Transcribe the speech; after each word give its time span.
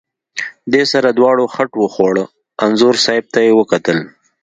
دې 0.73 0.83
سره 0.91 1.07
دواړو 1.19 1.45
خټ 1.53 1.71
وخوړه، 1.81 2.25
انځور 2.63 2.95
صاحب 3.05 3.25
ته 3.33 3.39
یې 3.45 3.51
وکتل. 3.59 3.97